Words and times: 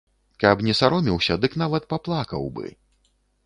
Каб 0.43 0.63
не 0.67 0.73
саромеўся, 0.79 1.39
дык 1.45 1.59
нават 1.65 1.87
паплакаў 1.95 2.51
бы. 2.57 2.77